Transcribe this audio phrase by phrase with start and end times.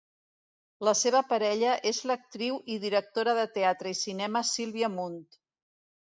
[0.87, 5.21] La seva parella és l'actriu i directora de teatre i cinema Sílvia Munt.